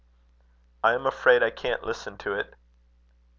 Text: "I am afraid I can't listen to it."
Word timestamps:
"I 0.83 0.95
am 0.95 1.05
afraid 1.05 1.43
I 1.43 1.51
can't 1.51 1.83
listen 1.83 2.17
to 2.17 2.33
it." 2.33 2.55